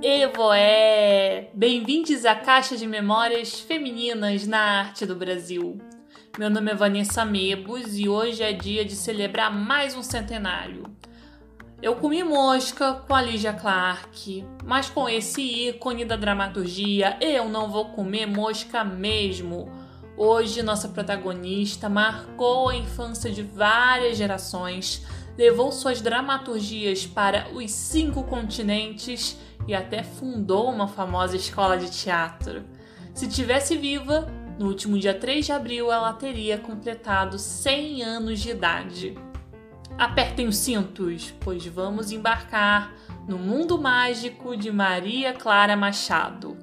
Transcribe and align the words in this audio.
Evoé! 0.00 1.50
Bem-vindos 1.52 2.24
à 2.24 2.36
Caixa 2.36 2.76
de 2.76 2.86
Memórias 2.86 3.58
Femininas 3.58 4.46
na 4.46 4.60
Arte 4.78 5.04
do 5.04 5.16
Brasil. 5.16 5.80
Meu 6.38 6.48
nome 6.48 6.70
é 6.70 6.76
Vanessa 6.76 7.24
Mebos 7.24 7.98
e 7.98 8.08
hoje 8.08 8.44
é 8.44 8.52
dia 8.52 8.84
de 8.84 8.94
celebrar 8.94 9.52
mais 9.52 9.96
um 9.96 10.02
centenário. 10.02 10.84
Eu 11.82 11.96
comi 11.96 12.22
mosca 12.22 12.94
com 12.94 13.12
a 13.12 13.20
Lígia 13.20 13.52
Clark, 13.52 14.44
mas 14.64 14.88
com 14.88 15.08
esse 15.08 15.42
ícone 15.42 16.04
da 16.04 16.14
dramaturgia, 16.14 17.18
eu 17.20 17.48
não 17.48 17.68
vou 17.68 17.86
comer 17.86 18.26
mosca 18.26 18.84
mesmo. 18.84 19.68
Hoje, 20.16 20.62
nossa 20.62 20.88
protagonista 20.88 21.90
marcou 21.90 22.70
a 22.70 22.76
infância 22.76 23.30
de 23.30 23.42
várias 23.42 24.16
gerações, 24.16 25.04
levou 25.36 25.70
suas 25.70 26.00
dramaturgias 26.00 27.06
para 27.06 27.48
os 27.52 27.70
cinco 27.70 28.22
continentes 28.24 29.38
e 29.66 29.74
até 29.74 30.02
fundou 30.02 30.70
uma 30.70 30.88
famosa 30.88 31.36
escola 31.36 31.76
de 31.76 31.90
teatro. 31.90 32.64
Se 33.14 33.28
tivesse 33.28 33.76
viva, 33.76 34.26
no 34.58 34.66
último 34.66 34.98
dia 34.98 35.14
3 35.14 35.46
de 35.46 35.52
abril 35.52 35.92
ela 35.92 36.12
teria 36.12 36.58
completado 36.58 37.38
100 37.38 38.02
anos 38.02 38.40
de 38.40 38.50
idade. 38.50 39.14
Apertem 39.98 40.46
os 40.46 40.56
cintos, 40.56 41.34
pois 41.40 41.66
vamos 41.66 42.10
embarcar 42.10 42.94
no 43.26 43.38
mundo 43.38 43.78
mágico 43.80 44.56
de 44.56 44.70
Maria 44.70 45.32
Clara 45.32 45.76
Machado. 45.76 46.56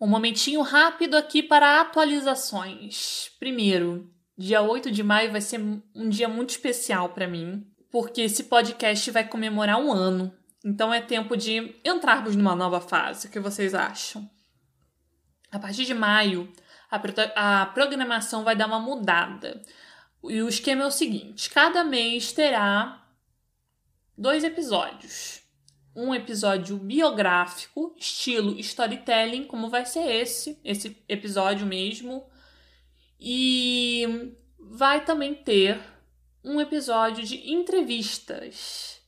Um 0.00 0.06
momentinho 0.06 0.60
rápido 0.62 1.16
aqui 1.16 1.42
para 1.42 1.80
atualizações. 1.80 3.30
Primeiro, 3.38 4.13
dia 4.36 4.62
8 4.62 4.90
de 4.90 5.02
maio 5.02 5.32
vai 5.32 5.40
ser 5.40 5.60
um 5.94 6.08
dia 6.08 6.28
muito 6.28 6.50
especial 6.50 7.10
para 7.10 7.28
mim, 7.28 7.66
porque 7.90 8.22
esse 8.22 8.44
podcast 8.44 9.10
vai 9.10 9.26
comemorar 9.26 9.80
um 9.80 9.92
ano. 9.92 10.34
Então 10.64 10.92
é 10.92 11.00
tempo 11.00 11.36
de 11.36 11.76
entrarmos 11.84 12.34
numa 12.34 12.56
nova 12.56 12.80
fase. 12.80 13.26
O 13.26 13.30
que 13.30 13.38
vocês 13.38 13.74
acham? 13.74 14.28
A 15.52 15.58
partir 15.58 15.84
de 15.84 15.94
maio, 15.94 16.52
a, 16.90 17.62
a 17.62 17.66
programação 17.66 18.42
vai 18.42 18.56
dar 18.56 18.66
uma 18.66 18.80
mudada. 18.80 19.62
E 20.24 20.42
o 20.42 20.48
esquema 20.48 20.84
é 20.84 20.86
o 20.86 20.90
seguinte: 20.90 21.50
cada 21.50 21.84
mês 21.84 22.32
terá 22.32 23.06
dois 24.16 24.42
episódios. 24.42 25.42
Um 25.94 26.12
episódio 26.12 26.76
biográfico, 26.76 27.94
estilo 27.96 28.58
storytelling, 28.58 29.44
como 29.44 29.68
vai 29.68 29.86
ser 29.86 30.10
esse, 30.10 30.58
esse 30.64 30.96
episódio 31.08 31.66
mesmo. 31.66 32.26
E 33.26 34.36
vai 34.58 35.02
também 35.02 35.34
ter 35.34 35.80
um 36.44 36.60
episódio 36.60 37.24
de 37.24 37.50
entrevistas, 37.50 39.00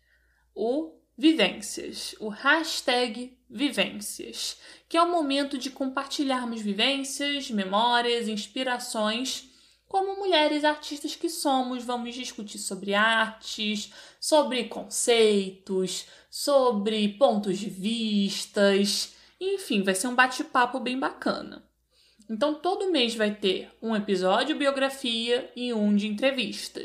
o 0.55 0.95
Vivências, 1.19 2.14
o 2.19 2.31
hashtag 2.31 3.39
Vivências, 3.47 4.56
que 4.89 4.97
é 4.97 5.03
o 5.03 5.12
momento 5.12 5.58
de 5.58 5.69
compartilharmos 5.69 6.62
vivências, 6.62 7.50
memórias, 7.50 8.27
inspirações. 8.27 9.50
Como 9.86 10.17
mulheres 10.17 10.64
artistas 10.64 11.14
que 11.14 11.28
somos, 11.28 11.84
vamos 11.84 12.14
discutir 12.14 12.58
sobre 12.58 12.95
artes, 12.95 13.92
sobre 14.19 14.64
conceitos, 14.64 16.06
sobre 16.30 17.06
pontos 17.19 17.58
de 17.58 17.69
vistas, 17.69 19.14
enfim, 19.39 19.83
vai 19.83 19.95
ser 19.95 20.08
um 20.08 20.14
bate-papo 20.14 20.80
bem 20.80 20.98
bacana. 20.98 21.62
Então, 22.28 22.55
todo 22.55 22.91
mês 22.91 23.14
vai 23.14 23.34
ter 23.34 23.70
um 23.80 23.94
episódio 23.94 24.56
biografia 24.56 25.50
e 25.55 25.72
um 25.72 25.94
de 25.94 26.06
entrevista. 26.06 26.80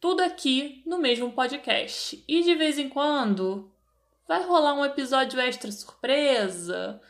Tudo 0.00 0.20
aqui 0.20 0.82
no 0.86 0.98
mesmo 0.98 1.32
podcast. 1.32 2.22
E 2.26 2.42
de 2.42 2.54
vez 2.54 2.78
em 2.78 2.88
quando 2.88 3.72
vai 4.26 4.42
rolar 4.44 4.74
um 4.74 4.84
episódio 4.84 5.40
extra 5.40 5.70
surpresa. 5.70 7.00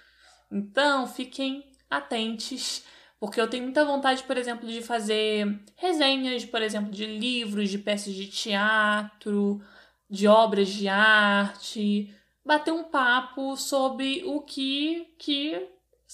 Então 0.50 1.06
fiquem 1.06 1.64
atentos, 1.88 2.82
porque 3.20 3.40
eu 3.40 3.48
tenho 3.48 3.64
muita 3.64 3.84
vontade, 3.84 4.22
por 4.24 4.36
exemplo, 4.36 4.66
de 4.66 4.82
fazer 4.82 5.60
resenhas, 5.76 6.44
por 6.44 6.60
exemplo, 6.60 6.90
de 6.90 7.06
livros, 7.06 7.70
de 7.70 7.78
peças 7.78 8.12
de 8.12 8.26
teatro, 8.26 9.62
de 10.10 10.26
obras 10.26 10.68
de 10.68 10.88
arte, 10.88 12.14
bater 12.44 12.72
um 12.72 12.84
papo 12.84 13.56
sobre 13.56 14.24
o 14.26 14.40
que 14.40 15.14
que 15.18 15.68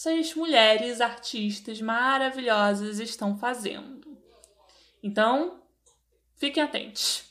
essas 0.07 0.35
mulheres 0.35 1.01
artistas 1.01 1.81
maravilhosas 1.81 3.01
estão 3.01 3.37
fazendo. 3.37 4.17
Então, 5.03 5.59
Fiquem 6.39 6.63
atentos. 6.63 7.25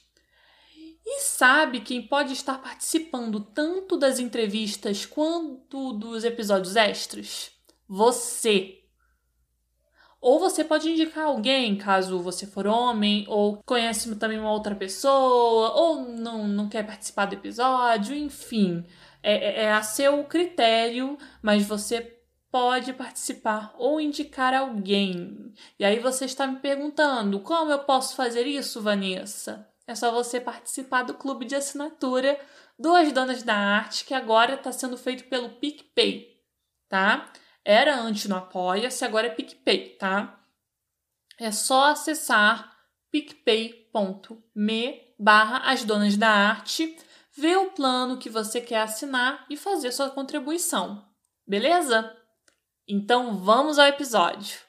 E 1.05 1.21
sabe 1.21 1.79
quem 1.79 2.05
pode 2.05 2.33
estar 2.33 2.61
participando 2.61 3.39
tanto 3.39 3.95
das 3.95 4.19
entrevistas 4.19 5.05
quanto 5.05 5.93
dos 5.93 6.25
episódios 6.25 6.75
extras? 6.75 7.51
Você! 7.87 8.83
Ou 10.19 10.39
você 10.39 10.63
pode 10.63 10.89
indicar 10.89 11.25
alguém, 11.27 11.77
caso 11.77 12.19
você 12.19 12.45
for 12.45 12.67
homem, 12.67 13.23
ou 13.29 13.61
conhece 13.65 14.13
também 14.17 14.37
uma 14.37 14.51
outra 14.51 14.75
pessoa, 14.75 15.71
ou 15.73 16.01
não, 16.01 16.45
não 16.45 16.67
quer 16.67 16.85
participar 16.85 17.27
do 17.27 17.35
episódio, 17.35 18.13
enfim. 18.13 18.83
É, 19.23 19.35
é, 19.35 19.63
é 19.63 19.71
a 19.71 19.81
seu 19.81 20.21
critério, 20.25 21.17
mas 21.41 21.65
você 21.65 22.16
pode 22.51 22.93
participar 22.93 23.73
ou 23.77 23.99
indicar 23.99 24.53
alguém. 24.53 25.53
E 25.79 25.85
aí 25.85 25.99
você 25.99 26.25
está 26.25 26.47
me 26.47 26.59
perguntando: 26.59 27.39
como 27.39 27.71
eu 27.71 27.79
posso 27.79 28.15
fazer 28.15 28.45
isso, 28.45 28.81
Vanessa? 28.81 29.67
É 29.85 29.95
só 29.95 30.11
você 30.11 30.39
participar 30.39 31.03
do 31.03 31.13
clube 31.13 31.45
de 31.45 31.55
assinatura 31.55 32.39
Duas 32.77 33.11
Donas 33.11 33.41
da 33.41 33.55
Arte, 33.55 34.05
que 34.05 34.13
agora 34.13 34.55
está 34.55 34.71
sendo 34.71 34.97
feito 34.97 35.23
pelo 35.25 35.49
PicPay, 35.49 36.27
tá? 36.89 37.31
Era 37.63 37.99
antes 37.99 38.25
no 38.25 38.35
Apoia-se, 38.35 39.03
agora 39.03 39.27
é 39.27 39.29
PicPay, 39.29 39.97
tá? 39.97 40.39
É 41.39 41.51
só 41.51 41.91
acessar 41.91 42.75
picpay.me 43.11 43.87
barra 45.19 45.71
as 45.71 45.83
donas 45.83 46.17
da 46.17 46.29
arte, 46.29 46.97
ver 47.35 47.57
o 47.57 47.71
plano 47.71 48.17
que 48.17 48.29
você 48.29 48.61
quer 48.61 48.81
assinar 48.81 49.45
e 49.49 49.55
fazer 49.55 49.91
sua 49.91 50.09
contribuição. 50.09 51.07
Beleza? 51.47 52.16
Então 52.89 53.35
vamos 53.35 53.77
ao 53.77 53.85
episódio. 53.85 54.59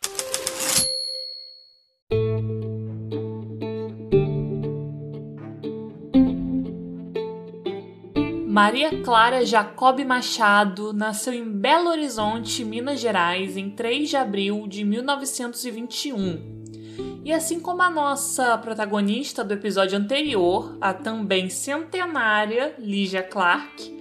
Maria 8.45 9.05
Clara 9.05 9.47
Jacob 9.47 10.01
Machado 10.01 10.93
nasceu 10.93 11.33
em 11.33 11.49
Belo 11.49 11.91
Horizonte, 11.91 12.65
Minas 12.65 12.99
Gerais, 12.99 13.57
em 13.57 13.71
3 13.71 14.11
de 14.11 14.17
abril 14.17 14.67
de 14.67 14.83
1921. 14.83 17.23
E 17.25 17.33
assim 17.33 17.61
como 17.61 17.83
a 17.83 17.91
nossa 17.91 18.59
protagonista 18.59 19.45
do 19.45 19.55
episódio 19.55 19.97
anterior, 19.97 20.77
a 20.81 20.93
também 20.93 21.49
centenária 21.49 22.75
Lígia 22.81 23.23
Clark, 23.23 23.97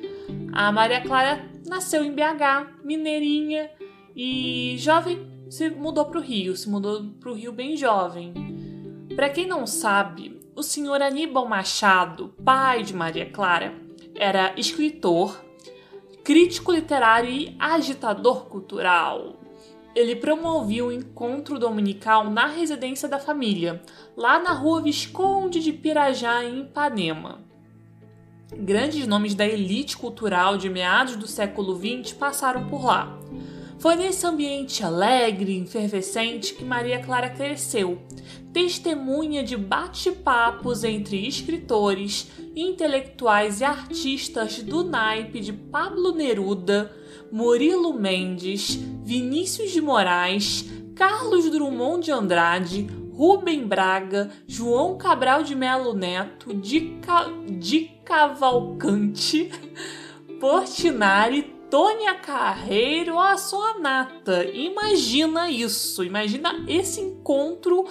a 0.52 0.72
Maria 0.72 1.02
Clara 1.02 1.46
nasceu 1.68 2.04
em 2.04 2.12
BH, 2.12 2.82
mineirinha, 2.84 3.70
e 4.20 4.76
jovem 4.80 5.46
se 5.48 5.70
mudou 5.70 6.06
para 6.06 6.18
o 6.18 6.24
Rio, 6.24 6.58
se 6.58 6.68
mudou 6.68 7.04
para 7.20 7.30
o 7.30 7.36
Rio 7.36 7.54
bem 7.54 7.78
jovem. 7.78 8.34
Para 9.16 9.30
quem 9.30 9.46
não 9.46 9.68
sabe, 9.68 10.42
o 10.56 10.64
senhor 10.64 11.04
Aníbal 11.04 11.48
Machado, 11.48 12.34
pai 12.44 12.82
de 12.82 12.96
Maria 12.96 13.30
Clara, 13.30 13.76
era 14.16 14.56
escritor, 14.58 15.40
crítico 16.24 16.72
literário 16.72 17.30
e 17.30 17.56
agitador 17.60 18.46
cultural. 18.46 19.40
Ele 19.96 20.16
promovia 20.16 20.84
o 20.84 20.92
encontro 20.92 21.60
dominical 21.60 22.28
na 22.28 22.48
residência 22.48 23.08
da 23.08 23.20
família, 23.20 23.84
lá 24.16 24.40
na 24.40 24.52
rua 24.52 24.82
Visconde 24.82 25.60
de 25.62 25.72
Pirajá, 25.72 26.44
em 26.44 26.62
Ipanema. 26.62 27.40
Grandes 28.52 29.06
nomes 29.06 29.36
da 29.36 29.46
elite 29.46 29.96
cultural 29.96 30.58
de 30.58 30.70
meados 30.70 31.16
do 31.16 31.28
século 31.28 31.76
XX 31.76 32.14
passaram 32.14 32.68
por 32.68 32.84
lá. 32.84 33.17
Foi 33.80 33.96
nesse 33.96 34.26
ambiente 34.26 34.84
alegre, 34.84 35.62
efervescente 35.62 36.56
que 36.56 36.66
Maria 36.66 37.00
Clara 37.00 37.30
cresceu, 37.30 38.02
testemunha 38.52 39.44
de 39.44 39.56
bate-papos 39.56 40.84
entre 40.84 41.28
escritores, 41.28 42.28
intelectuais 42.56 43.62
e 43.62 43.64
artistas 43.64 44.64
do 44.64 44.84
naipe 44.84 45.40
de 45.40 45.54
Pablo 45.54 46.12
Neruda, 46.12 46.92
Murilo 47.32 47.94
Mendes, 47.94 48.80
Vinícius 49.04 49.70
de 49.70 49.80
Moraes, 49.80 50.66
Carlos 50.96 51.48
Drummond 51.48 52.06
de 52.06 52.12
Andrade, 52.12 52.88
Rubem 53.14 53.68
Braga, 53.68 54.32
João 54.48 54.98
Cabral 54.98 55.44
de 55.44 55.54
Melo 55.54 55.94
Neto, 55.94 56.52
de, 56.52 56.98
Ca... 57.02 57.28
de 57.48 57.92
Cavalcante, 58.04 59.52
Portinari, 60.40 61.57
Tônia 61.70 62.16
Carreiro 62.16 63.20
a 63.20 63.36
sua 63.36 63.78
nata. 63.80 64.46
Imagina 64.46 65.50
isso, 65.50 66.04
imagina 66.04 66.64
esse 66.68 67.02
encontro 67.02 67.86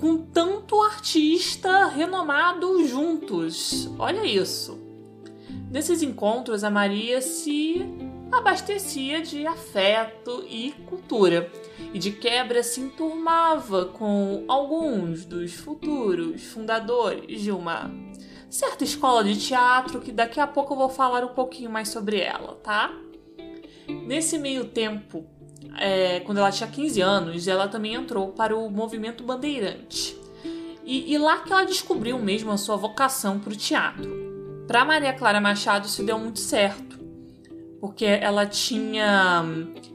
com 0.00 0.18
tanto 0.18 0.82
artista 0.82 1.86
renomado 1.86 2.84
juntos. 2.86 3.88
Olha 3.98 4.24
isso. 4.24 4.80
Nesses 5.70 6.02
encontros, 6.02 6.64
a 6.64 6.70
Maria 6.70 7.22
se 7.22 7.86
abastecia 8.32 9.20
de 9.20 9.46
afeto 9.46 10.44
e 10.48 10.72
cultura, 10.88 11.50
e 11.92 11.98
de 11.98 12.12
quebra 12.12 12.62
se 12.62 12.80
enturmava 12.80 13.86
com 13.86 14.44
alguns 14.48 15.24
dos 15.24 15.54
futuros 15.54 16.42
fundadores 16.44 17.40
de 17.40 17.50
uma 17.50 17.90
certa 18.50 18.82
escola 18.82 19.22
de 19.22 19.38
teatro 19.38 20.00
que 20.00 20.10
daqui 20.10 20.40
a 20.40 20.46
pouco 20.46 20.74
eu 20.74 20.78
vou 20.78 20.88
falar 20.88 21.24
um 21.24 21.34
pouquinho 21.34 21.70
mais 21.70 21.88
sobre 21.88 22.20
ela, 22.20 22.56
tá? 22.56 22.92
Nesse 23.88 24.38
meio 24.38 24.66
tempo, 24.66 25.24
é, 25.78 26.20
quando 26.20 26.38
ela 26.38 26.50
tinha 26.50 26.68
15 26.68 27.00
anos, 27.00 27.48
ela 27.48 27.68
também 27.68 27.94
entrou 27.94 28.28
para 28.32 28.56
o 28.56 28.68
movimento 28.68 29.22
bandeirante. 29.22 30.16
E, 30.84 31.12
e 31.12 31.18
lá 31.18 31.38
que 31.38 31.52
ela 31.52 31.64
descobriu 31.64 32.18
mesmo 32.18 32.50
a 32.50 32.56
sua 32.56 32.76
vocação 32.76 33.38
para 33.38 33.52
o 33.52 33.56
teatro. 33.56 34.64
Para 34.66 34.84
Maria 34.84 35.12
Clara 35.12 35.40
Machado 35.40 35.86
isso 35.86 36.02
deu 36.02 36.18
muito 36.18 36.40
certo, 36.40 36.98
porque 37.80 38.04
ela 38.04 38.46
tinha, 38.46 39.44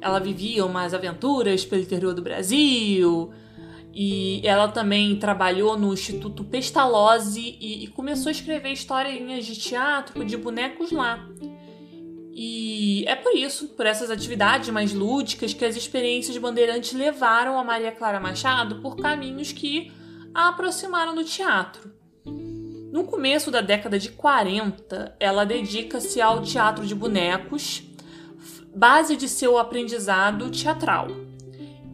ela 0.01 0.19
vivia 0.19 0.65
umas 0.65 0.93
aventuras 0.93 1.65
pelo 1.65 1.81
interior 1.81 2.13
do 2.13 2.21
Brasil, 2.21 3.31
e 3.97 4.45
ela 4.45 4.67
também 4.67 5.15
trabalhou 5.15 5.79
no 5.79 5.93
Instituto 5.93 6.43
Pestalozzi 6.43 7.57
e, 7.61 7.85
e 7.85 7.87
começou 7.87 8.27
a 8.27 8.31
escrever 8.33 8.73
historinhas 8.73 9.45
de 9.45 9.57
teatro 9.57 10.25
de 10.25 10.35
bonecos 10.35 10.91
lá. 10.91 11.25
E 12.33 13.05
é 13.07 13.15
por 13.15 13.33
isso, 13.33 13.69
por 13.69 13.85
essas 13.85 14.11
atividades 14.11 14.67
mais 14.67 14.93
lúdicas, 14.93 15.53
que 15.53 15.63
as 15.63 15.77
experiências 15.77 16.33
de 16.33 16.39
Bandeirante 16.41 16.93
levaram 16.93 17.57
a 17.57 17.63
Maria 17.63 17.93
Clara 17.93 18.19
Machado 18.19 18.81
por 18.81 18.97
caminhos 18.97 19.53
que 19.53 19.89
a 20.33 20.49
aproximaram 20.49 21.15
do 21.15 21.23
teatro. 21.23 21.89
No 22.91 23.05
começo 23.05 23.49
da 23.49 23.61
década 23.61 23.97
de 23.97 24.09
40, 24.09 25.15
ela 25.21 25.45
dedica-se 25.45 26.19
ao 26.19 26.41
teatro 26.41 26.85
de 26.85 26.93
bonecos, 26.93 27.83
base 28.75 29.15
de 29.15 29.29
seu 29.29 29.57
aprendizado 29.57 30.51
teatral. 30.51 31.07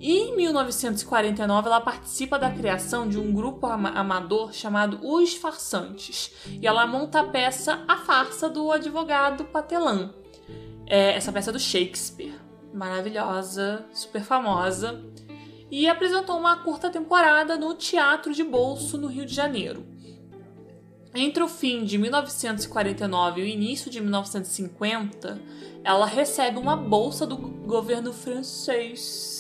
E 0.02 0.18
em 0.18 0.36
1949 0.36 1.68
ela 1.68 1.80
participa 1.80 2.40
da 2.40 2.50
criação 2.50 3.08
de 3.08 3.20
um 3.20 3.32
grupo 3.32 3.68
amador 3.68 4.52
chamado 4.52 5.00
Os 5.04 5.36
Farsantes. 5.36 6.32
E 6.60 6.66
ela 6.66 6.88
monta 6.88 7.20
a 7.20 7.24
peça 7.24 7.86
A 7.88 7.98
Farsa 7.98 8.50
do 8.50 8.72
Advogado 8.72 9.46
Patelã. 9.46 10.12
É 10.88 11.12
essa 11.12 11.32
peça 11.32 11.52
do 11.52 11.60
Shakespeare. 11.60 12.34
Maravilhosa, 12.74 13.86
super 13.94 14.24
famosa. 14.24 15.06
E 15.70 15.88
apresentou 15.88 16.36
uma 16.36 16.58
curta 16.58 16.90
temporada 16.90 17.56
no 17.56 17.76
Teatro 17.76 18.34
de 18.34 18.44
Bolso, 18.44 18.98
no 18.98 19.06
Rio 19.06 19.28
de 19.28 19.36
Janeiro. 19.36 19.86
Entre 21.14 21.44
o 21.44 21.48
fim 21.48 21.86
de 21.86 22.00
1949 22.00 23.40
e 23.40 23.44
o 23.44 23.48
início 23.48 23.92
de 23.92 24.02
1950, 24.02 25.40
ela 25.84 26.08
recebe 26.08 26.58
uma 26.58 26.76
bolsa 26.76 27.28
do 27.28 27.38
governo 27.38 28.12
francês 28.12 29.31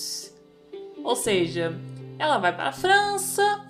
ou 1.11 1.15
seja, 1.17 1.77
ela 2.17 2.37
vai 2.37 2.55
para 2.55 2.69
a 2.69 2.71
França 2.71 3.67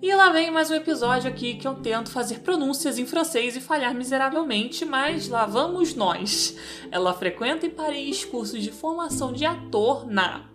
e 0.00 0.14
lá 0.14 0.30
vem 0.30 0.52
mais 0.52 0.70
um 0.70 0.74
episódio 0.74 1.28
aqui 1.28 1.54
que 1.54 1.66
eu 1.66 1.74
tento 1.74 2.12
fazer 2.12 2.38
pronúncias 2.38 2.96
em 2.96 3.04
francês 3.04 3.56
e 3.56 3.60
falhar 3.60 3.92
miseravelmente, 3.92 4.84
mas 4.84 5.28
lá 5.28 5.46
vamos 5.46 5.96
nós. 5.96 6.56
Ela 6.92 7.12
frequenta 7.12 7.66
em 7.66 7.70
Paris 7.70 8.24
cursos 8.24 8.62
de 8.62 8.70
formação 8.70 9.32
de 9.32 9.44
ator 9.44 10.06
na. 10.06 10.48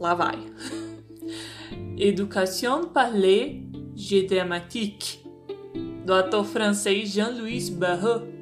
Lá 0.00 0.14
vai. 0.14 0.38
Education 1.98 2.84
parlée 2.84 3.66
de 3.92 4.22
dramatique, 4.22 5.18
do 6.06 6.14
ator 6.14 6.46
francês 6.46 7.10
Jean-Louis 7.10 7.68
Barrault. 7.68 8.32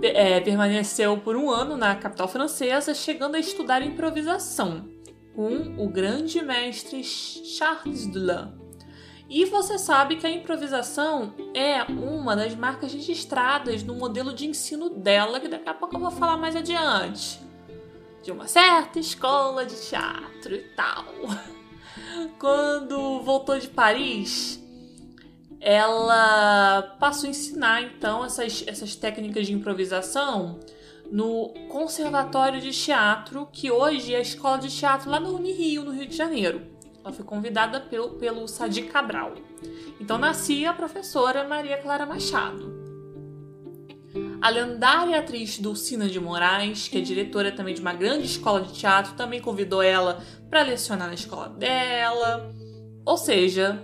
É, 0.00 0.40
permaneceu 0.40 1.18
por 1.18 1.36
um 1.36 1.50
ano 1.50 1.76
na 1.76 1.94
capital 1.94 2.28
francesa, 2.28 2.94
chegando 2.94 3.34
a 3.34 3.38
estudar 3.38 3.82
improvisação 3.82 4.93
com 5.34 5.74
o 5.78 5.88
grande 5.88 6.40
mestre 6.42 7.02
Charles 7.02 8.06
Dulin. 8.06 8.52
E 9.28 9.44
você 9.46 9.78
sabe 9.78 10.16
que 10.16 10.26
a 10.26 10.30
improvisação 10.30 11.34
é 11.54 11.82
uma 11.84 12.36
das 12.36 12.54
marcas 12.54 12.92
registradas 12.92 13.82
no 13.82 13.94
modelo 13.94 14.34
de 14.34 14.46
ensino 14.46 14.90
dela, 14.90 15.40
que 15.40 15.48
daqui 15.48 15.68
a 15.68 15.74
pouco 15.74 15.96
eu 15.96 16.00
vou 16.00 16.10
falar 16.10 16.36
mais 16.36 16.54
adiante. 16.54 17.40
De 18.22 18.30
uma 18.30 18.46
certa 18.46 18.98
escola 18.98 19.64
de 19.64 19.74
teatro 19.74 20.54
e 20.54 20.62
tal. 20.76 21.04
Quando 22.38 23.22
voltou 23.22 23.58
de 23.58 23.68
Paris, 23.68 24.62
ela 25.60 26.96
passou 27.00 27.26
a 27.26 27.30
ensinar 27.30 27.82
então 27.82 28.24
essas, 28.24 28.62
essas 28.66 28.94
técnicas 28.94 29.46
de 29.46 29.54
improvisação 29.54 30.60
no 31.10 31.48
Conservatório 31.68 32.60
de 32.60 32.70
Teatro, 32.72 33.48
que 33.52 33.70
hoje 33.70 34.14
é 34.14 34.18
a 34.18 34.22
escola 34.22 34.58
de 34.58 34.68
teatro 34.68 35.10
lá 35.10 35.20
no 35.20 35.36
Unirio, 35.36 35.84
no 35.84 35.92
Rio 35.92 36.06
de 36.06 36.16
Janeiro. 36.16 36.62
Ela 37.04 37.12
foi 37.12 37.24
convidada 37.24 37.80
pelo, 37.80 38.10
pelo 38.10 38.48
Sadi 38.48 38.82
Cabral. 38.82 39.34
Então 40.00 40.18
nascia 40.18 40.70
a 40.70 40.74
professora 40.74 41.46
Maria 41.46 41.78
Clara 41.78 42.06
Machado. 42.06 42.84
A 44.40 44.48
lendária 44.48 45.18
atriz 45.18 45.58
Dulcina 45.58 46.08
de 46.08 46.20
Moraes, 46.20 46.86
que 46.88 46.98
é 46.98 47.00
diretora 47.00 47.50
também 47.50 47.74
de 47.74 47.80
uma 47.80 47.92
grande 47.92 48.26
escola 48.26 48.60
de 48.60 48.72
teatro, 48.72 49.14
também 49.14 49.40
convidou 49.40 49.82
ela 49.82 50.22
para 50.50 50.62
lecionar 50.62 51.08
na 51.08 51.14
escola 51.14 51.48
dela. 51.48 52.52
Ou 53.04 53.16
seja, 53.16 53.82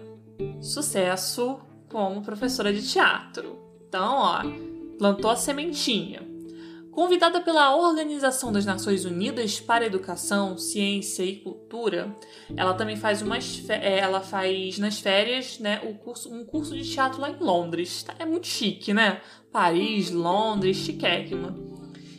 sucesso 0.61 1.59
como 1.89 2.23
professora 2.23 2.73
de 2.73 2.87
teatro. 2.87 3.59
Então, 3.89 4.17
ó, 4.17 4.43
plantou 4.99 5.31
a 5.31 5.37
sementinha. 5.37 6.30
Convidada 6.93 7.41
pela 7.41 7.77
Organização 7.77 8.51
das 8.51 8.67
Nações 8.67 9.05
Unidas 9.05 9.61
para 9.61 9.87
Educação, 9.87 10.59
Ciência 10.59 11.23
e 11.23 11.37
Cultura, 11.37 12.15
ela 12.57 12.75
também 12.75 12.97
faz 12.97 13.23
umas 13.23 13.65
é, 13.69 14.01
ela 14.01 14.21
faz 14.21 14.77
nas 14.79 14.99
férias, 14.99 15.61
né, 15.61 15.81
o 15.85 15.95
curso, 15.95 16.33
um 16.33 16.45
curso 16.45 16.77
de 16.77 16.89
teatro 16.91 17.21
lá 17.21 17.31
em 17.31 17.37
Londres. 17.39 18.05
É 18.19 18.27
muito 18.27 18.49
chique, 18.49 18.93
né? 18.93 19.21
Paris, 19.53 20.11
Londres, 20.11 20.79
chiquérrima. 20.79 21.55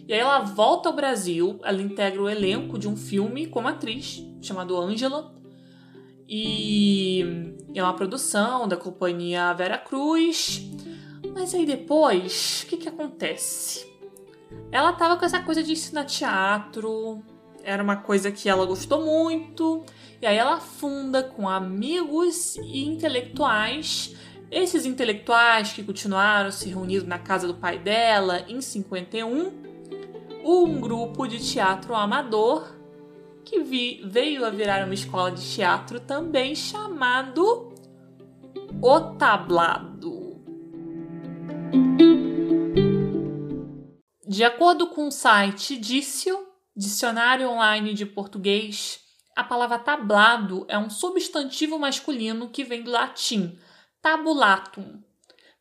E 0.08 0.14
aí 0.14 0.20
ela 0.20 0.40
volta 0.40 0.88
ao 0.88 0.96
Brasil, 0.96 1.60
ela 1.64 1.82
integra 1.82 2.22
o 2.22 2.30
elenco 2.30 2.80
de 2.80 2.88
um 2.88 2.96
filme 2.96 3.48
como 3.48 3.68
atriz, 3.68 4.26
chamado 4.42 4.78
Angela. 4.78 5.36
E 6.28 7.26
é 7.76 7.84
uma 7.84 7.94
produção 7.94 8.68
da 8.70 8.78
companhia 8.78 9.54
Vera 9.54 9.78
Cruz. 9.78 10.66
Mas 11.34 11.54
aí 11.54 11.66
depois, 11.66 12.64
o 12.64 12.68
que, 12.68 12.78
que 12.78 12.90
acontece? 12.90 13.91
Ela 14.72 14.94
tava 14.94 15.18
com 15.18 15.26
essa 15.26 15.40
coisa 15.40 15.62
de 15.62 15.74
ensinar 15.74 16.06
teatro, 16.06 17.24
era 17.64 17.84
uma 17.84 17.98
coisa 17.98 18.32
que 18.32 18.50
ela 18.50 18.66
gostou 18.66 19.04
muito, 19.04 19.84
e 20.22 20.26
aí 20.26 20.38
ela 20.38 20.60
funda 20.60 21.24
com 21.24 21.50
amigos 21.50 22.56
e 22.58 22.86
intelectuais. 22.86 24.16
Esses 24.50 24.86
intelectuais 24.86 25.74
que 25.74 25.84
continuaram 25.84 26.52
se 26.52 26.70
reunindo 26.70 27.06
na 27.06 27.20
casa 27.20 27.48
do 27.48 27.56
pai 27.56 27.80
dela 27.80 28.46
em 28.48 28.62
51, 28.62 29.52
um 30.44 30.80
grupo 30.80 31.28
de 31.28 31.40
teatro 31.40 31.96
amador 31.96 32.82
que 33.44 33.62
vi, 33.62 34.02
veio 34.06 34.46
a 34.46 34.50
virar 34.50 34.86
uma 34.86 34.94
escola 34.94 35.32
de 35.32 35.42
teatro 35.42 36.00
também 36.00 36.56
chamado 36.56 37.74
O 38.82 39.00
Tablado. 39.18 40.42
De 44.32 44.46
acordo 44.46 44.88
com 44.88 45.08
o 45.08 45.12
site 45.12 45.76
Dício, 45.76 46.48
Dicionário 46.74 47.50
Online 47.50 47.94
de 47.94 48.06
Português, 48.06 49.02
a 49.36 49.44
palavra 49.44 49.78
tablado 49.78 50.66
é 50.70 50.78
um 50.78 50.90
substantivo 50.90 51.78
masculino 51.78 52.48
que 52.48 52.64
vem 52.64 52.82
do 52.82 52.90
latim 52.90 53.60
tabulatum. 54.02 55.04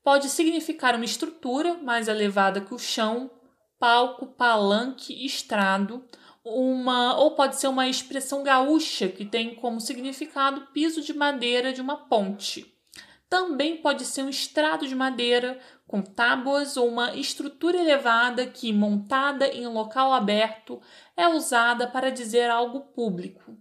Pode 0.05 0.29
significar 0.29 0.95
uma 0.95 1.05
estrutura 1.05 1.79
mais 1.83 2.07
elevada 2.07 2.61
que 2.61 2.73
o 2.73 2.79
chão, 2.79 3.29
palco, 3.77 4.29
palanque, 4.29 5.27
estrado, 5.27 6.05
uma 6.45 7.19
ou 7.19 7.35
pode 7.35 7.57
ser 7.57 7.67
uma 7.67 7.89
expressão 7.89 8.45
gaúcha 8.45 9.09
que 9.09 9.25
tem 9.25 9.53
como 9.57 9.81
significado 9.81 10.69
piso 10.73 11.03
de 11.03 11.13
madeira 11.13 11.73
de 11.73 11.81
uma 11.81 12.07
ponte. 12.07 12.73
Também 13.29 13.77
pode 13.79 14.05
ser 14.05 14.23
um 14.23 14.29
estrado 14.29 14.87
de 14.87 14.95
madeira 14.95 15.61
com 15.91 16.03
tábuas 16.03 16.77
ou 16.77 16.87
uma 16.87 17.17
estrutura 17.17 17.77
elevada 17.77 18.47
que, 18.47 18.73
montada 18.73 19.49
em 19.49 19.67
local 19.67 20.13
aberto, 20.13 20.81
é 21.17 21.27
usada 21.27 21.85
para 21.89 22.13
dizer 22.13 22.49
algo 22.49 22.83
público. 22.95 23.57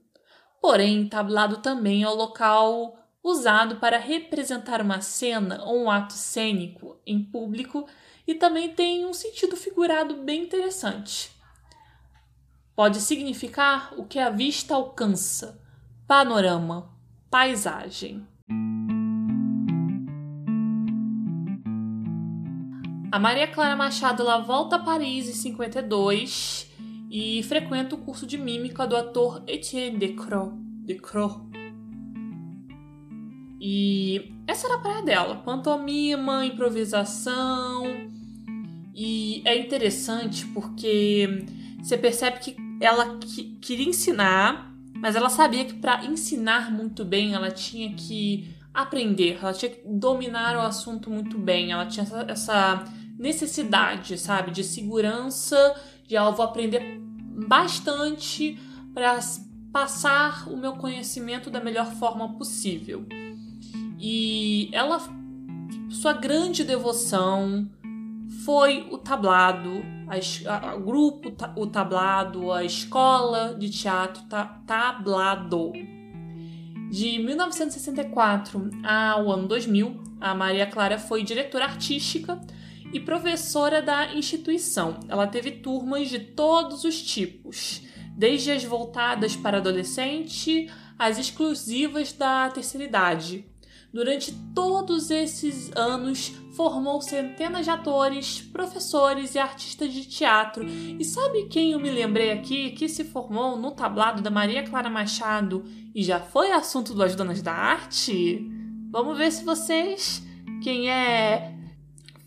Porém, 0.62 1.10
tablado 1.10 1.58
também 1.58 2.04
é 2.04 2.08
o 2.08 2.14
local 2.14 3.00
usado 3.24 3.78
para 3.78 3.98
representar 3.98 4.80
uma 4.80 5.02
cena 5.02 5.64
ou 5.64 5.82
um 5.82 5.90
ato 5.90 6.14
cênico 6.14 7.02
em 7.04 7.24
público 7.24 7.88
e 8.28 8.36
também 8.36 8.76
tem 8.76 9.08
um 9.08 9.14
sentido 9.14 9.58
figurado 9.58 10.18
bem 10.18 10.44
interessante. 10.44 11.32
Pode 12.76 13.02
significar 13.02 13.96
o 13.98 14.06
que 14.06 14.20
a 14.20 14.30
vista 14.30 14.76
alcança, 14.76 15.60
panorama, 16.08 16.96
paisagem. 17.28 18.24
A 23.12 23.18
Maria 23.18 23.48
Clara 23.48 23.76
Machado 23.76 24.22
ela 24.22 24.38
volta 24.38 24.76
a 24.76 24.80
Paris 24.80 25.28
em 25.28 25.34
52 25.34 26.70
e 27.10 27.42
frequenta 27.42 27.96
o 27.96 27.98
curso 27.98 28.28
de 28.28 28.38
mímica 28.38 28.86
do 28.86 28.96
ator 28.96 29.44
Etienne 29.48 29.98
Decroix. 29.98 30.52
Decroix. 30.86 31.42
E 33.60 34.32
essa 34.46 34.68
era 34.68 34.76
a 34.76 34.80
praia 34.80 35.02
dela: 35.02 35.36
pantomima, 35.38 36.46
improvisação. 36.46 37.84
E 38.94 39.42
é 39.44 39.58
interessante 39.58 40.46
porque 40.48 41.46
você 41.82 41.98
percebe 41.98 42.40
que 42.40 42.56
ela 42.80 43.18
que, 43.18 43.58
queria 43.60 43.90
ensinar, 43.90 44.72
mas 44.94 45.16
ela 45.16 45.30
sabia 45.30 45.66
que 45.66 45.74
para 45.74 46.06
ensinar 46.06 46.72
muito 46.72 47.04
bem 47.04 47.34
ela 47.34 47.50
tinha 47.50 47.92
que 47.96 48.59
aprender, 48.74 49.40
ela 49.42 49.54
tinha 49.54 49.72
que 49.72 49.82
dominar 49.86 50.56
o 50.56 50.62
assunto 50.62 51.10
muito 51.10 51.38
bem, 51.38 51.72
ela 51.72 51.86
tinha 51.86 52.04
essa, 52.04 52.26
essa 52.28 52.84
necessidade, 53.18 54.18
sabe, 54.18 54.52
de 54.52 54.64
segurança, 54.64 55.76
de 56.08 56.16
ela 56.16 56.32
vou 56.32 56.46
aprender 56.46 57.00
bastante 57.48 58.60
para 58.94 59.20
passar 59.72 60.48
o 60.50 60.58
meu 60.58 60.74
conhecimento 60.74 61.50
da 61.50 61.60
melhor 61.60 61.92
forma 61.94 62.34
possível. 62.38 63.06
E 64.00 64.70
ela, 64.72 65.00
sua 65.90 66.14
grande 66.14 66.64
devoção 66.64 67.70
foi 68.46 68.88
o 68.90 68.98
tablado, 68.98 69.82
a, 70.08 70.70
a, 70.70 70.76
o 70.76 70.82
grupo, 70.82 71.32
o 71.56 71.68
tablado, 71.68 72.52
a 72.52 72.64
escola 72.64 73.56
de 73.56 73.70
teatro 73.70 74.24
ta, 74.24 74.62
tablado. 74.66 75.74
De 76.90 77.20
1964 77.20 78.72
ao 78.84 79.32
ano 79.32 79.48
2000, 79.48 80.04
a 80.20 80.34
Maria 80.34 80.66
Clara 80.66 80.98
foi 80.98 81.24
diretora 81.24 81.66
artística 81.66 82.42
e 82.92 83.00
professora 83.00 83.80
da 83.80 84.14
instituição. 84.16 85.00
Ela 85.08 85.28
teve 85.28 85.52
turmas 85.52 86.10
de 86.10 86.20
todos 86.20 86.84
os 86.84 87.00
tipos, 87.00 87.84
desde 88.18 88.52
as 88.52 88.64
voltadas 88.64 89.36
para 89.36 89.58
adolescente 89.58 90.68
às 90.98 91.20
exclusivas 91.20 92.12
da 92.12 92.50
terceira 92.50 92.88
idade. 92.88 93.46
Durante 93.92 94.32
todos 94.54 95.10
esses 95.10 95.72
anos, 95.76 96.32
formou 96.56 97.02
centenas 97.02 97.66
de 97.66 97.72
atores, 97.72 98.40
professores 98.40 99.34
e 99.34 99.40
artistas 99.40 99.92
de 99.92 100.06
teatro. 100.06 100.64
E 100.64 101.04
sabe 101.04 101.46
quem 101.46 101.72
eu 101.72 101.80
me 101.80 101.90
lembrei 101.90 102.32
aqui 102.32 102.72
que 102.72 102.88
se 102.88 103.04
formou 103.04 103.58
no 103.58 103.72
tablado 103.72 104.22
da 104.22 104.30
Maria 104.30 104.62
Clara 104.62 104.90
Machado 104.90 105.64
e 105.96 106.04
já 106.04 106.20
foi 106.20 106.52
assunto 106.52 106.94
das 106.94 107.16
Donas 107.16 107.42
da 107.42 107.54
Arte? 107.54 108.48
Vamos 108.92 109.18
ver 109.18 109.32
se 109.32 109.44
vocês, 109.44 110.24
quem 110.62 110.90
é 110.90 111.56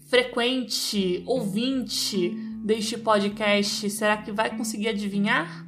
frequente 0.09 1.23
ouvinte 1.27 2.31
deste 2.65 2.99
podcast, 2.99 3.89
será 3.89 4.17
que 4.17 4.33
vai 4.33 4.57
conseguir 4.57 4.89
adivinhar? 4.89 5.67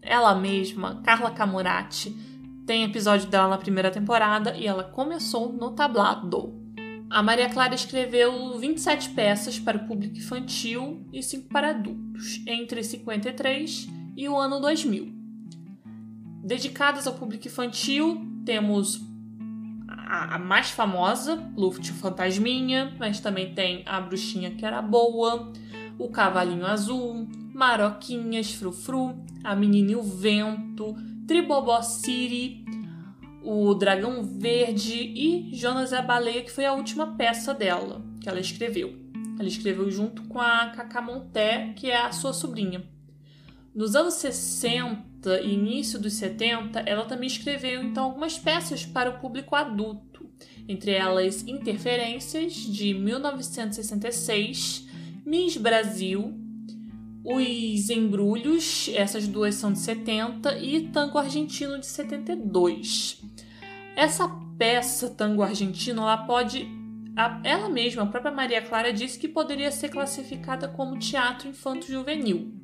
Ela 0.00 0.34
mesma, 0.34 1.02
Carla 1.02 1.30
Camurati, 1.30 2.29
tem 2.70 2.84
episódio 2.84 3.28
dela 3.28 3.48
na 3.48 3.58
primeira 3.58 3.90
temporada 3.90 4.56
e 4.56 4.64
ela 4.64 4.84
começou 4.84 5.52
no 5.52 5.72
tablado. 5.72 6.54
A 7.10 7.20
Maria 7.20 7.50
Clara 7.50 7.74
escreveu 7.74 8.56
27 8.60 9.10
peças 9.10 9.58
para 9.58 9.76
o 9.76 9.88
público 9.88 10.16
infantil 10.16 11.04
e 11.12 11.20
5 11.20 11.48
para 11.48 11.70
adultos, 11.70 12.40
entre 12.46 12.84
53 12.84 13.88
e 14.16 14.28
o 14.28 14.38
ano 14.38 14.60
2000. 14.60 15.12
Dedicadas 16.44 17.08
ao 17.08 17.14
público 17.14 17.48
infantil, 17.48 18.24
temos 18.44 19.00
a, 19.88 20.38
mais 20.38 20.70
famosa, 20.70 21.42
Luft 21.56 21.90
Fantasminha, 21.94 22.94
mas 23.00 23.18
também 23.18 23.52
tem 23.52 23.82
a 23.84 24.00
Bruxinha 24.00 24.52
que 24.52 24.64
era 24.64 24.80
boa, 24.80 25.52
o 25.98 26.08
Cavalinho 26.08 26.64
Azul, 26.64 27.26
Maroquinhas, 27.52 28.52
Frufru, 28.52 29.16
a 29.42 29.54
Menina 29.54 29.92
e 29.92 29.96
o 29.96 30.02
Vento, 30.02 30.94
Tribobó 31.26 31.82
City, 31.82 32.64
o 33.42 33.74
Dragão 33.74 34.22
Verde 34.22 34.94
e 34.94 35.54
Jonas 35.54 35.92
e 35.92 35.94
a 35.94 36.02
Baleia, 36.02 36.42
que 36.42 36.50
foi 36.50 36.64
a 36.64 36.72
última 36.72 37.16
peça 37.16 37.54
dela 37.54 38.02
que 38.20 38.28
ela 38.28 38.40
escreveu. 38.40 38.94
Ela 39.38 39.48
escreveu 39.48 39.90
junto 39.90 40.22
com 40.24 40.38
a 40.38 40.66
Cacá 40.68 41.00
Monté, 41.00 41.72
que 41.74 41.90
é 41.90 42.00
a 42.00 42.12
sua 42.12 42.32
sobrinha. 42.32 42.84
Nos 43.74 43.94
anos 43.94 44.14
60 44.14 45.40
e 45.40 45.54
início 45.54 45.98
dos 45.98 46.14
70, 46.14 46.80
ela 46.80 47.04
também 47.06 47.26
escreveu 47.26 47.82
então 47.82 48.04
algumas 48.04 48.38
peças 48.38 48.84
para 48.84 49.10
o 49.10 49.18
público 49.18 49.54
adulto, 49.54 50.28
entre 50.68 50.90
elas 50.90 51.46
Interferências 51.46 52.52
de 52.54 52.92
1966, 52.92 54.86
Miss 55.24 55.56
Brasil, 55.56 56.34
Os 57.24 57.90
Embrulhos, 57.90 58.90
essas 58.94 59.28
duas 59.28 59.54
são 59.54 59.72
de 59.72 59.78
70 59.78 60.58
e 60.58 60.88
Tango 60.88 61.18
Argentino 61.18 61.78
de 61.78 61.86
72. 61.86 63.22
Essa 63.94 64.28
peça 64.56 65.10
Tango 65.10 65.42
Argentino, 65.42 66.02
ela 66.02 66.18
pode 66.18 66.66
ela 67.44 67.68
mesma, 67.68 68.04
a 68.04 68.06
própria 68.06 68.32
Maria 68.32 68.62
Clara 68.62 68.92
disse 68.92 69.18
que 69.18 69.28
poderia 69.28 69.70
ser 69.70 69.90
classificada 69.90 70.68
como 70.68 70.98
teatro 70.98 71.48
infanto-juvenil. 71.48 72.54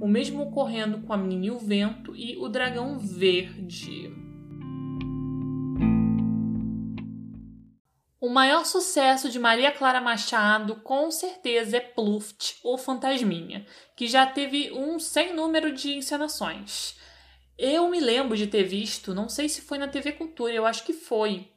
O 0.00 0.06
mesmo 0.06 0.42
ocorrendo 0.42 0.98
com 0.98 1.12
a 1.12 1.16
Menina 1.16 1.46
e 1.46 1.50
o 1.50 1.58
Vento 1.58 2.14
e 2.14 2.36
o 2.36 2.48
Dragão 2.48 2.98
Verde. 2.98 4.07
O 8.28 8.30
maior 8.30 8.66
sucesso 8.66 9.30
de 9.30 9.38
Maria 9.38 9.72
Clara 9.72 10.02
Machado 10.02 10.76
com 10.84 11.10
certeza 11.10 11.78
é 11.78 11.80
Pluft 11.80 12.58
ou 12.62 12.76
Fantasminha, 12.76 13.64
que 13.96 14.06
já 14.06 14.26
teve 14.26 14.70
um 14.70 14.98
sem 14.98 15.34
número 15.34 15.72
de 15.72 15.94
encenações. 15.94 16.94
Eu 17.56 17.88
me 17.88 17.98
lembro 17.98 18.36
de 18.36 18.46
ter 18.46 18.64
visto, 18.64 19.14
não 19.14 19.30
sei 19.30 19.48
se 19.48 19.62
foi 19.62 19.78
na 19.78 19.88
TV 19.88 20.12
Cultura, 20.12 20.52
eu 20.52 20.66
acho 20.66 20.84
que 20.84 20.92
foi, 20.92 21.50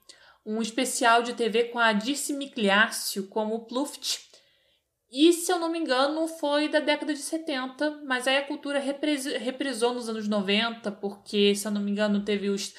um 0.45 0.61
especial 0.61 1.21
de 1.21 1.33
TV 1.33 1.65
com 1.65 1.77
a 1.77 1.91
Dirce 1.91 2.31
Migliaccio 2.31 3.27
como 3.27 3.65
Pluft 3.65 4.31
e, 5.11 5.33
se 5.33 5.51
eu 5.51 5.59
não 5.59 5.69
me 5.69 5.77
engano, 5.77 6.25
foi 6.25 6.69
da 6.69 6.79
década 6.79 7.13
de 7.13 7.19
70, 7.19 8.03
mas 8.05 8.29
aí 8.29 8.37
a 8.37 8.47
cultura 8.47 8.79
reprisou 8.79 9.93
nos 9.93 10.07
anos 10.07 10.25
90, 10.25 10.89
porque, 10.89 11.53
se 11.53 11.67
eu 11.67 11.71
não 11.71 11.81
me 11.81 11.91
engano, 11.91 12.23
teve 12.23 12.49
os. 12.49 12.73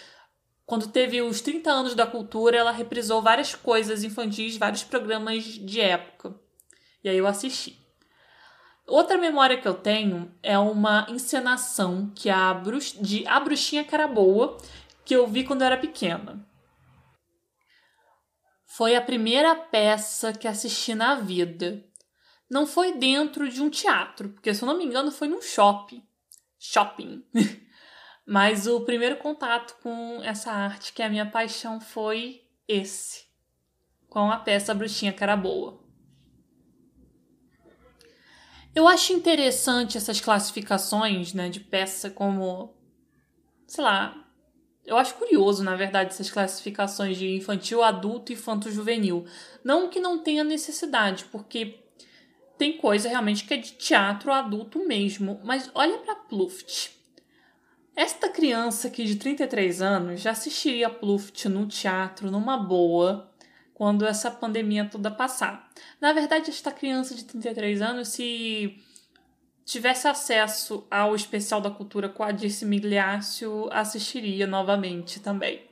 Quando 0.64 0.88
teve 0.88 1.20
os 1.20 1.40
30 1.40 1.70
anos 1.70 1.94
da 1.94 2.06
cultura, 2.06 2.56
ela 2.56 2.70
reprisou 2.70 3.20
várias 3.20 3.54
coisas 3.54 4.04
infantis, 4.04 4.56
vários 4.56 4.84
programas 4.84 5.44
de 5.44 5.80
época. 5.80 6.34
E 7.02 7.08
aí 7.08 7.18
eu 7.18 7.26
assisti. 7.26 7.78
Outra 8.86 9.18
memória 9.18 9.60
que 9.60 9.66
eu 9.66 9.74
tenho 9.74 10.32
é 10.42 10.58
uma 10.58 11.06
encenação 11.08 12.12
que 12.14 12.30
a 12.30 12.52
Brux... 12.54 12.92
de 13.00 13.26
A 13.26 13.38
Bruxinha 13.40 13.84
Caraboa, 13.84 14.56
que 15.04 15.14
eu 15.14 15.26
vi 15.26 15.44
quando 15.44 15.62
eu 15.62 15.66
era 15.66 15.76
pequena. 15.76 16.46
Foi 18.66 18.94
a 18.94 19.02
primeira 19.02 19.54
peça 19.54 20.32
que 20.32 20.48
assisti 20.48 20.94
na 20.94 21.16
vida 21.16 21.84
não 22.52 22.66
foi 22.66 22.92
dentro 22.92 23.48
de 23.48 23.62
um 23.62 23.70
teatro, 23.70 24.28
porque 24.28 24.52
se 24.52 24.62
eu 24.62 24.66
não 24.66 24.76
me 24.76 24.84
engano 24.84 25.10
foi 25.10 25.26
num 25.26 25.40
shopping. 25.40 26.06
Shopping. 26.58 27.24
Mas 28.26 28.66
o 28.66 28.80
primeiro 28.82 29.16
contato 29.16 29.76
com 29.82 30.20
essa 30.22 30.52
arte, 30.52 30.92
que 30.92 31.02
é 31.02 31.06
a 31.06 31.10
minha 31.10 31.26
paixão, 31.26 31.80
foi 31.80 32.42
esse. 32.68 33.24
Com 34.08 34.30
a 34.30 34.36
peça 34.36 34.74
Bruxinha 34.74 35.12
Caraboa. 35.12 35.82
Eu 38.74 38.88
acho 38.88 39.12
interessante 39.12 39.98
essas 39.98 40.20
classificações, 40.20 41.34
né, 41.34 41.48
de 41.48 41.60
peça 41.60 42.10
como 42.10 42.74
sei 43.66 43.84
lá, 43.84 44.22
eu 44.84 44.96
acho 44.98 45.14
curioso, 45.14 45.64
na 45.64 45.74
verdade, 45.74 46.10
essas 46.10 46.30
classificações 46.30 47.16
de 47.16 47.36
infantil, 47.36 47.82
adulto 47.82 48.32
e 48.32 48.34
infanto-juvenil. 48.34 49.24
Não 49.64 49.88
que 49.88 50.00
não 50.00 50.18
tenha 50.18 50.44
necessidade, 50.44 51.24
porque 51.26 51.80
tem 52.58 52.76
coisa 52.76 53.08
realmente 53.08 53.44
que 53.44 53.54
é 53.54 53.56
de 53.56 53.72
teatro 53.72 54.32
adulto 54.32 54.86
mesmo, 54.86 55.40
mas 55.44 55.70
olha 55.74 55.98
para 55.98 56.16
Pluft. 56.16 57.01
Esta 57.94 58.28
criança 58.28 58.88
aqui 58.88 59.04
de 59.04 59.16
33 59.16 59.82
anos 59.82 60.20
já 60.20 60.30
assistiria 60.30 60.88
Pluft 60.88 61.46
no 61.48 61.66
teatro 61.66 62.30
numa 62.30 62.56
boa 62.56 63.30
quando 63.74 64.06
essa 64.06 64.30
pandemia 64.30 64.88
toda 64.90 65.10
passar. 65.10 65.68
Na 66.00 66.12
verdade, 66.12 66.50
esta 66.50 66.70
criança 66.70 67.14
de 67.14 67.24
33 67.24 67.82
anos, 67.82 68.08
se 68.08 68.78
tivesse 69.64 70.08
acesso 70.08 70.86
ao 70.90 71.14
especial 71.14 71.60
da 71.60 71.70
cultura 71.70 72.08
com 72.08 72.22
a 72.22 72.32
Dirce 72.32 72.64
Migliaccio, 72.64 73.68
assistiria 73.70 74.46
novamente 74.46 75.20
também. 75.20 75.62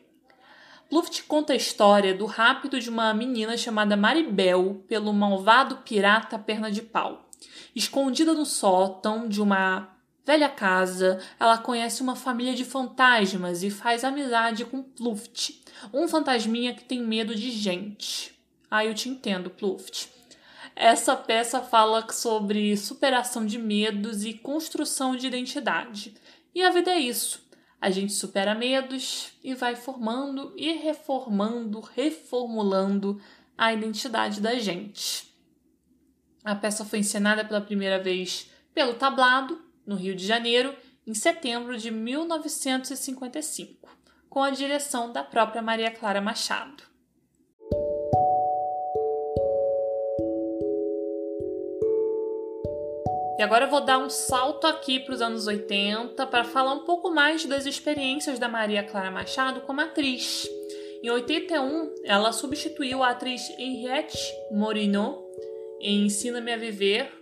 Luft 0.91 1.23
conta 1.23 1.53
a 1.53 1.57
história 1.57 2.13
do 2.13 2.27
rápido 2.27 2.81
de 2.81 2.91
uma 2.91 3.15
menina 3.15 3.57
chamada 3.57 3.97
Maribel 3.97 4.85
pelo 4.89 5.13
malvado 5.13 5.79
pirata 5.79 6.39
Perna 6.39 6.71
de 6.71 6.83
Pau. 6.83 7.29
Escondida 7.75 8.35
no 8.35 8.45
sótão 8.45 9.29
de 9.29 9.41
uma 9.41 10.00
velha 10.31 10.49
casa, 10.49 11.19
ela 11.41 11.59
conhece 11.59 12.01
uma 12.01 12.15
família 12.15 12.55
de 12.55 12.65
fantasmas 12.65 13.65
e 13.65 13.71
faz 13.71 14.05
amizade 14.05 14.65
com 14.65 14.81
Pluft, 14.81 15.61
um 15.93 16.07
fantasminha 16.07 16.73
que 16.73 16.85
tem 16.85 17.03
medo 17.03 17.35
de 17.35 17.51
gente. 17.51 18.41
Ah, 18.71 18.85
eu 18.85 18.95
te 18.95 19.09
entendo, 19.09 19.51
Pluft. 19.51 20.09
Essa 20.77 21.17
peça 21.17 21.61
fala 21.61 22.07
sobre 22.13 22.77
superação 22.77 23.45
de 23.45 23.59
medos 23.59 24.25
e 24.25 24.33
construção 24.33 25.17
de 25.17 25.27
identidade. 25.27 26.15
E 26.55 26.63
a 26.63 26.71
vida 26.71 26.93
é 26.93 27.01
isso. 27.01 27.45
A 27.81 27.91
gente 27.91 28.13
supera 28.13 28.55
medos 28.55 29.33
e 29.43 29.53
vai 29.53 29.75
formando 29.75 30.55
e 30.57 30.75
reformando, 30.75 31.81
reformulando 31.81 33.21
a 33.59 33.73
identidade 33.73 34.41
da 34.41 34.55
gente. 34.61 35.29
A 36.45 36.55
peça 36.55 36.85
foi 36.85 37.01
encenada 37.01 37.45
pela 37.45 37.61
primeira 37.61 38.01
vez 38.01 38.49
pelo 38.73 38.95
Tablado, 38.95 39.70
no 39.91 39.97
Rio 39.97 40.15
de 40.15 40.25
Janeiro, 40.25 40.73
em 41.05 41.15
setembro 41.15 41.77
de 41.77 41.91
1955, 41.91 43.89
com 44.29 44.41
a 44.41 44.51
direção 44.51 45.11
da 45.11 45.25
própria 45.25 45.61
Maria 45.61 45.91
Clara 45.91 46.21
Machado. 46.21 46.85
E 53.37 53.43
agora 53.43 53.65
eu 53.65 53.71
vou 53.71 53.81
dar 53.81 53.99
um 53.99 54.09
salto 54.09 54.69
aqui 54.69 55.01
para 55.01 55.15
os 55.15 55.21
anos 55.21 55.49
80 55.49 56.25
para 56.29 56.45
falar 56.45 56.75
um 56.75 56.85
pouco 56.85 57.11
mais 57.11 57.45
das 57.45 57.67
experiências 57.67 58.39
da 58.39 58.49
Maria 58.49 58.85
Clara 58.85 59.11
Machado 59.11 59.63
como 59.63 59.81
atriz. 59.81 60.49
Em 61.03 61.11
81, 61.11 61.95
ela 62.05 62.31
substituiu 62.31 63.03
a 63.03 63.11
atriz 63.11 63.43
Henriette 63.59 64.19
Morinot 64.53 65.19
em 65.81 66.05
Ensina-me 66.05 66.53
a 66.53 66.57
Viver, 66.57 67.20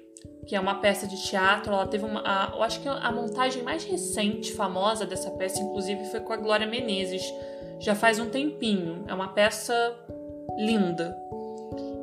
que 0.48 0.56
é 0.56 0.60
uma 0.60 0.76
peça 0.76 1.06
de 1.06 1.22
teatro. 1.22 1.72
Ela 1.72 1.86
teve 1.86 2.06
uma. 2.06 2.22
A, 2.24 2.56
eu 2.56 2.62
acho 2.62 2.80
que 2.80 2.88
a 2.88 3.12
montagem 3.12 3.62
mais 3.62 3.84
recente, 3.84 4.52
famosa 4.54 5.04
dessa 5.04 5.30
peça, 5.30 5.60
inclusive, 5.60 6.06
foi 6.06 6.20
com 6.20 6.32
a 6.32 6.36
Glória 6.36 6.66
Menezes. 6.66 7.22
Já 7.78 7.94
faz 7.94 8.18
um 8.18 8.30
tempinho. 8.30 9.04
É 9.06 9.12
uma 9.12 9.28
peça 9.28 9.94
linda. 10.56 11.16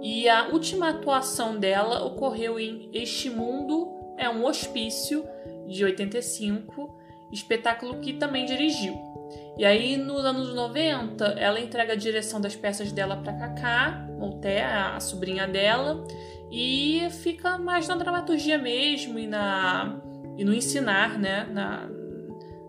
E 0.02 0.30
a 0.30 0.50
última 0.50 0.90
atuação 0.90 1.58
dela 1.58 2.06
ocorreu 2.06 2.60
em 2.60 2.92
Este 2.94 3.30
Mundo 3.30 3.92
é 4.18 4.30
um 4.30 4.46
Hospício, 4.46 5.28
de 5.68 5.84
85, 5.84 6.96
espetáculo 7.32 8.00
que 8.00 8.14
também 8.14 8.46
dirigiu. 8.46 9.15
E 9.58 9.64
aí, 9.64 9.96
nos 9.96 10.26
anos 10.26 10.54
90, 10.54 11.24
ela 11.38 11.60
entrega 11.60 11.94
a 11.94 11.96
direção 11.96 12.42
das 12.42 12.56
peças 12.56 12.92
dela 12.92 13.16
para 13.18 13.34
Cacá, 13.34 14.06
Monté, 14.18 14.66
a 14.66 15.00
sobrinha 15.00 15.48
dela, 15.48 16.06
e 16.52 17.08
fica 17.10 17.58
mais 17.58 17.88
na 17.88 17.96
dramaturgia 17.96 18.58
mesmo 18.58 19.18
e, 19.18 19.28
na, 19.28 19.98
e 20.38 20.44
no 20.44 20.54
ensinar, 20.54 21.18
né? 21.18 21.48
Na, 21.52 21.90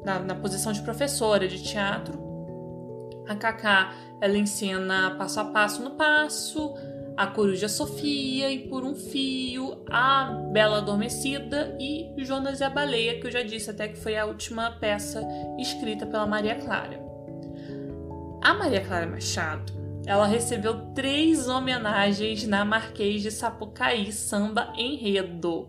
na, 0.05 0.19
na 0.21 0.35
posição 0.37 0.73
de 0.73 0.81
professora 0.83 1.49
de 1.49 1.61
teatro. 1.61 2.25
A 3.29 3.35
Cacá, 3.35 3.93
ela 4.21 4.39
ensina 4.39 5.17
passo 5.19 5.41
a 5.41 5.45
passo 5.47 5.83
no 5.83 5.91
passo, 5.91 6.73
a 7.17 7.27
Coruja 7.27 7.69
Sofia 7.69 8.51
e 8.51 8.69
Por 8.69 8.85
um 8.85 8.95
Fio, 8.95 9.85
A 9.91 10.25
Bela 10.53 10.79
Adormecida 10.79 11.75
e 11.81 12.13
Jonas 12.19 12.61
e 12.61 12.65
a 12.65 12.71
Baleia, 12.71 13.19
que 13.19 13.27
eu 13.27 13.31
já 13.31 13.43
disse 13.43 13.71
até 13.71 13.89
que 13.89 13.97
foi 13.97 14.17
a 14.17 14.27
última 14.27 14.71
peça 14.73 15.27
escrita 15.59 16.05
pela 16.05 16.27
Maria 16.27 16.57
Clara. 16.57 17.01
A 18.43 18.53
Maria 18.53 18.85
Clara 18.85 19.07
Machado, 19.07 19.73
ela 20.07 20.27
recebeu 20.27 20.93
três 20.95 21.49
homenagens 21.49 22.47
na 22.47 22.65
Marquês 22.65 23.23
de 23.23 23.31
Sapucaí 23.31 24.13
Samba 24.13 24.73
Enredo. 24.77 25.69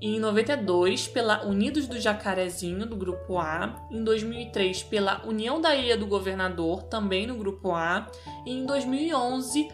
Em 0.00 0.18
92, 0.20 1.08
pela 1.08 1.44
Unidos 1.44 1.88
do 1.88 2.00
Jacarezinho, 2.00 2.86
do 2.86 2.96
Grupo 2.96 3.36
A. 3.36 3.86
Em 3.90 4.02
2003, 4.02 4.84
pela 4.84 5.26
União 5.26 5.60
da 5.60 5.74
Ilha 5.74 5.96
do 5.96 6.06
Governador, 6.06 6.84
também 6.84 7.26
no 7.26 7.36
Grupo 7.36 7.72
A. 7.72 8.06
E 8.46 8.52
em 8.52 8.64
2011, 8.64 9.68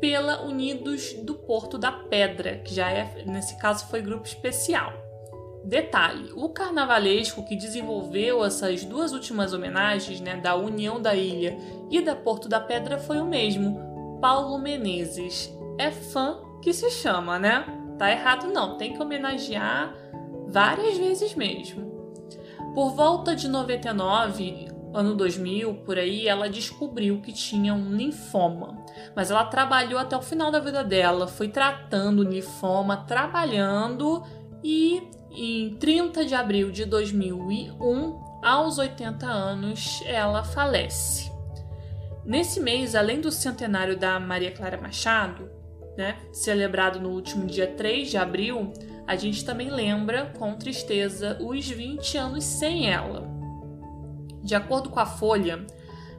pela 0.00 0.42
Unidos 0.42 1.14
do 1.14 1.34
Porto 1.34 1.78
da 1.78 1.90
Pedra, 1.92 2.58
que 2.58 2.74
já 2.74 2.90
é, 2.90 3.24
nesse 3.24 3.56
caso 3.56 3.86
foi 3.86 4.02
grupo 4.02 4.26
especial. 4.26 4.92
Detalhe: 5.64 6.30
o 6.36 6.48
carnavalesco 6.48 7.44
que 7.44 7.56
desenvolveu 7.56 8.44
essas 8.44 8.84
duas 8.84 9.12
últimas 9.12 9.52
homenagens, 9.52 10.20
né, 10.20 10.36
da 10.36 10.54
União 10.54 11.00
da 11.00 11.14
Ilha 11.14 11.58
e 11.90 12.00
da 12.00 12.14
Porto 12.14 12.48
da 12.48 12.60
Pedra, 12.60 12.98
foi 12.98 13.18
o 13.18 13.26
mesmo, 13.26 14.18
Paulo 14.20 14.58
Menezes. 14.58 15.52
É 15.78 15.90
fã 15.90 16.38
que 16.62 16.72
se 16.72 16.90
chama, 16.90 17.38
né? 17.38 17.64
Tá 17.98 18.10
errado 18.10 18.46
não, 18.48 18.76
tem 18.76 18.92
que 18.92 19.02
homenagear 19.02 19.94
várias 20.46 20.96
vezes 20.96 21.34
mesmo. 21.34 21.84
Por 22.74 22.90
volta 22.90 23.34
de 23.34 23.48
99, 23.48 24.68
ano 24.96 25.14
2000, 25.14 25.74
por 25.84 25.98
aí, 25.98 26.26
ela 26.26 26.48
descobriu 26.48 27.20
que 27.20 27.32
tinha 27.32 27.74
um 27.74 27.94
linfoma. 27.94 28.84
Mas 29.14 29.30
ela 29.30 29.44
trabalhou 29.44 29.98
até 29.98 30.16
o 30.16 30.22
final 30.22 30.50
da 30.50 30.58
vida 30.58 30.82
dela, 30.82 31.26
foi 31.26 31.48
tratando 31.48 32.20
o 32.20 32.24
linfoma, 32.24 32.96
trabalhando 32.96 34.22
e 34.64 35.02
em 35.30 35.76
30 35.76 36.24
de 36.24 36.34
abril 36.34 36.70
de 36.70 36.84
2001, 36.86 38.24
aos 38.42 38.78
80 38.78 39.26
anos, 39.26 40.02
ela 40.06 40.42
falece. 40.42 41.30
Nesse 42.24 42.58
mês, 42.58 42.94
além 42.94 43.20
do 43.20 43.30
centenário 43.30 43.98
da 43.98 44.18
Maria 44.18 44.50
Clara 44.50 44.80
Machado, 44.80 45.50
né, 45.96 46.16
celebrado 46.32 47.00
no 47.00 47.10
último 47.10 47.46
dia 47.46 47.66
3 47.66 48.10
de 48.10 48.16
abril, 48.16 48.72
a 49.06 49.14
gente 49.14 49.44
também 49.44 49.70
lembra 49.70 50.32
com 50.38 50.56
tristeza 50.56 51.38
os 51.40 51.68
20 51.68 52.16
anos 52.16 52.44
sem 52.44 52.90
ela. 52.90 53.35
De 54.46 54.54
acordo 54.54 54.90
com 54.90 55.00
a 55.00 55.04
Folha, 55.04 55.66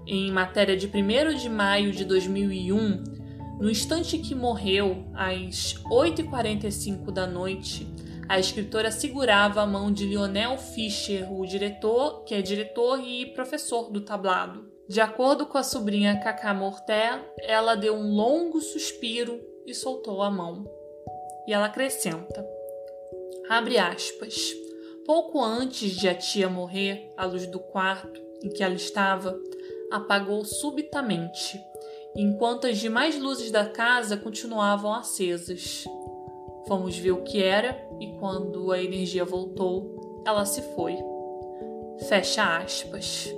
em 0.05 0.29
matéria 0.29 0.75
de 0.75 0.85
1 0.85 1.37
de 1.37 1.47
maio 1.47 1.93
de 1.93 2.03
2001, 2.03 3.05
no 3.57 3.69
instante 3.69 4.17
que 4.17 4.35
morreu, 4.35 5.05
às 5.13 5.75
8h45 5.89 7.09
da 7.09 7.25
noite, 7.25 7.87
a 8.27 8.37
escritora 8.37 8.91
segurava 8.91 9.61
a 9.61 9.65
mão 9.65 9.89
de 9.93 10.05
Lionel 10.05 10.57
Fischer, 10.57 11.31
o 11.31 11.45
diretor, 11.45 12.25
que 12.25 12.35
é 12.35 12.41
diretor 12.41 12.99
e 12.99 13.27
professor 13.27 13.89
do 13.89 14.01
tablado. 14.01 14.69
De 14.89 14.99
acordo 14.99 15.45
com 15.45 15.57
a 15.57 15.63
sobrinha 15.63 16.19
Cacá 16.19 16.53
Morté, 16.53 17.23
ela 17.39 17.75
deu 17.75 17.95
um 17.95 18.13
longo 18.13 18.59
suspiro 18.59 19.39
e 19.65 19.73
soltou 19.73 20.21
a 20.21 20.29
mão. 20.29 20.65
E 21.47 21.53
ela 21.53 21.67
acrescenta: 21.67 22.45
abre 23.49 23.77
aspas. 23.77 24.66
Pouco 25.07 25.41
antes 25.41 25.91
de 25.91 26.09
a 26.09 26.13
tia 26.13 26.49
morrer, 26.49 27.13
a 27.15 27.25
luz 27.25 27.47
do 27.47 27.61
quarto 27.61 28.21
em 28.43 28.49
que 28.49 28.61
ela 28.61 28.75
estava 28.75 29.39
apagou 29.89 30.43
subitamente, 30.43 31.57
enquanto 32.13 32.67
as 32.67 32.77
demais 32.77 33.17
luzes 33.17 33.49
da 33.49 33.65
casa 33.69 34.17
continuavam 34.17 34.93
acesas. 34.93 35.85
Fomos 36.67 36.97
ver 36.97 37.11
o 37.11 37.23
que 37.23 37.41
era 37.41 37.81
e 38.01 38.17
quando 38.19 38.69
a 38.69 38.83
energia 38.83 39.23
voltou, 39.23 40.23
ela 40.27 40.45
se 40.45 40.61
foi. 40.75 40.97
Fecha 42.09 42.57
aspas. 42.57 43.33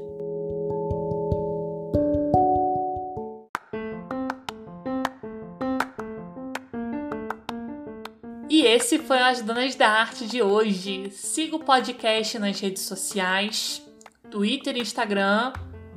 Esse 8.80 8.98
foi 8.98 9.20
As 9.20 9.42
Donas 9.42 9.76
da 9.76 9.90
Arte 9.90 10.26
de 10.26 10.42
hoje. 10.42 11.12
Siga 11.12 11.58
o 11.58 11.60
podcast 11.60 12.40
nas 12.40 12.62
redes 12.62 12.84
sociais, 12.84 13.86
Twitter 14.32 14.78
e 14.78 14.80
Instagram, 14.80 15.52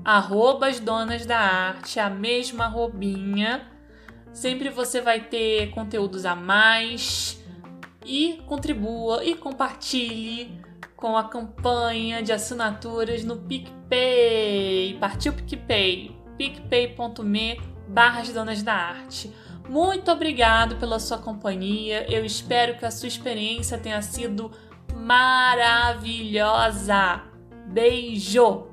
arroba 0.04 0.66
as 0.66 0.80
Donas 0.80 1.24
da 1.24 1.38
Arte, 1.38 2.00
a 2.00 2.10
mesma 2.10 2.64
arrobinha. 2.64 3.70
Sempre 4.32 4.68
você 4.68 5.00
vai 5.00 5.20
ter 5.20 5.70
conteúdos 5.70 6.26
a 6.26 6.34
mais 6.34 7.40
e 8.04 8.42
contribua 8.48 9.24
e 9.24 9.36
compartilhe 9.36 10.60
com 10.96 11.16
a 11.16 11.28
campanha 11.28 12.20
de 12.20 12.32
assinaturas 12.32 13.22
no 13.22 13.36
PicPay. 13.36 14.98
Partiu 14.98 15.32
PicPay, 15.34 16.16
picpay.me 16.36 17.60
barra 17.86 18.22
Donas 18.32 18.60
da 18.60 18.74
Arte. 18.74 19.32
Muito 19.68 20.10
obrigado 20.10 20.76
pela 20.76 20.98
sua 20.98 21.18
companhia. 21.18 22.06
Eu 22.12 22.24
espero 22.24 22.78
que 22.78 22.84
a 22.84 22.90
sua 22.90 23.08
experiência 23.08 23.78
tenha 23.78 24.02
sido 24.02 24.50
maravilhosa. 24.94 26.02
Beijo! 27.66 28.71